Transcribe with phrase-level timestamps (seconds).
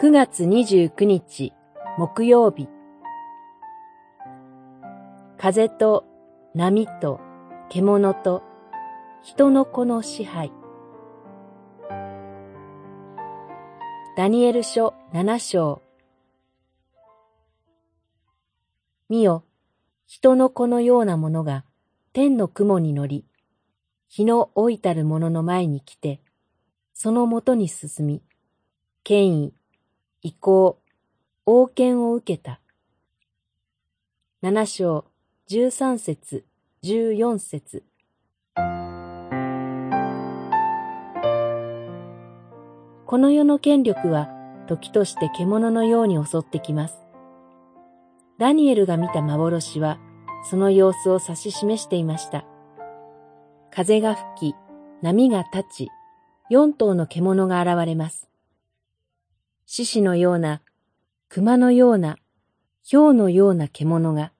[0.00, 1.52] 9月29日
[1.98, 2.68] 木曜日。
[5.36, 6.04] 風と
[6.54, 7.18] 波と
[7.68, 8.44] 獣と
[9.24, 10.52] 人の子の支配。
[14.16, 15.82] ダニエル書七章。
[19.08, 19.42] 見よ、
[20.06, 21.64] 人の子のようなものが
[22.12, 23.24] 天の雲に乗り、
[24.06, 26.20] 日の老いたる者の前に来て、
[26.94, 28.22] そのもとに進み、
[29.02, 29.57] 権威、
[30.20, 30.80] 意向、
[31.46, 32.60] 王権を受けた。
[34.42, 35.04] 七章、
[35.46, 36.44] 十三節、
[36.82, 37.84] 十四節。
[43.06, 44.28] この世の権力は
[44.66, 46.98] 時として獣のように襲ってきます。
[48.38, 50.00] ダニエルが見た幻は
[50.50, 52.44] その様子を指し示していました。
[53.70, 54.56] 風が吹き、
[55.00, 55.88] 波が立ち、
[56.50, 58.28] 四頭の獣が現れます。
[59.70, 60.62] 獅子のような、
[61.28, 62.16] 熊のような、
[62.90, 64.32] 豹のような獣が、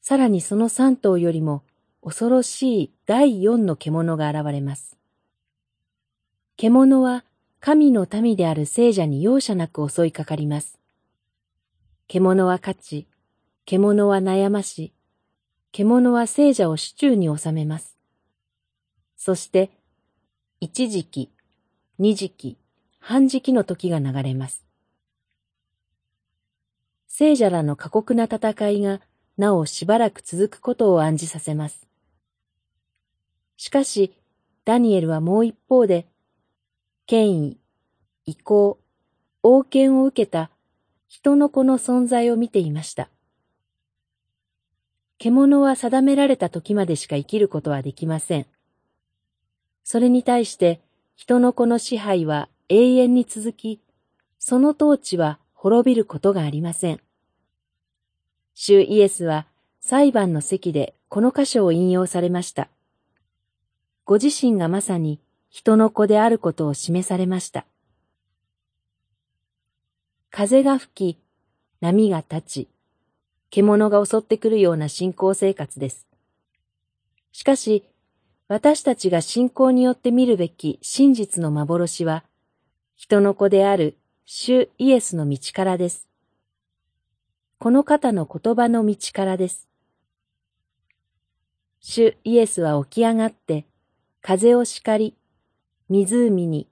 [0.00, 1.62] さらにその三頭よりも
[2.02, 4.98] 恐ろしい第四の獣が現れます。
[6.56, 7.24] 獣は
[7.60, 10.80] 神の民である聖者に容赦なく襲いかかります。
[12.08, 13.06] 獣は勝ち、
[13.66, 14.92] 獣は悩まし、
[15.70, 17.96] 獣は聖者を手中に収めます。
[19.16, 19.70] そして、
[20.58, 21.30] 一時期、
[22.00, 22.58] 二時期、
[23.04, 24.64] 半時期の時が流れます。
[27.08, 29.00] 聖者らの過酷な戦いが
[29.36, 31.88] なおしばらく続くことを暗示させます。
[33.56, 34.12] しかし、
[34.64, 36.06] ダニエルはもう一方で、
[37.06, 37.58] 権威、
[38.24, 38.78] 意向、
[39.42, 40.50] 王権を受けた
[41.08, 43.08] 人の子の存在を見ていました。
[45.18, 48.46] 獣は定められた時までしか生きることはできません。
[49.82, 50.80] それに対して
[51.16, 53.82] 人の子の支配は永遠に続き、
[54.38, 57.00] その統治は滅びることがありません。
[58.54, 59.46] 主イエスは
[59.80, 62.70] 裁判の席でこの箇所を引用されました。
[64.06, 67.66] ご自身がまさに人の子であることを示されました。
[70.30, 71.20] 風が吹き、
[71.82, 72.68] 波が立ち、
[73.50, 76.06] 獣が襲ってくるような信仰生活です。
[77.32, 77.84] しかし、
[78.48, 82.24] 私たちが信仰によって見るべき真実の幻は、
[83.02, 86.06] 人の子である主イエスの道からです。
[87.58, 89.68] この方の言葉の道からです。
[91.80, 93.66] 主イエスは起き上がって、
[94.20, 95.16] 風を叱り、
[95.88, 96.68] 湖に、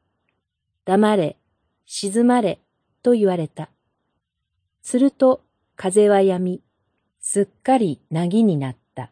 [0.84, 1.36] 黙れ、
[1.84, 2.60] 静まれ、
[3.02, 3.68] と言われた。
[4.82, 5.42] すると、
[5.74, 6.62] 風は止み、
[7.18, 9.10] すっかり凪になった。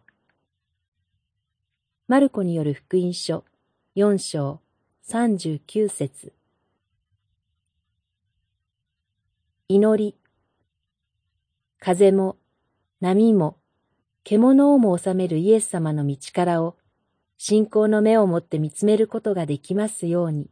[2.06, 3.44] マルコによる福音書、
[3.96, 4.60] 四章、
[5.02, 6.37] 三十九節。
[9.70, 10.16] 祈り。
[11.78, 12.38] 風も
[13.02, 13.58] 波も
[14.24, 16.78] 獣をも治めるイエス様の道からを
[17.36, 20.48] 信仰の目をもって見つめることができますように。